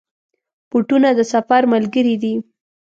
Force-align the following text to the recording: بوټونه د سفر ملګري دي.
بوټونه 0.69 1.09
د 1.17 1.19
سفر 1.33 1.61
ملګري 1.73 2.15
دي. 2.21 2.33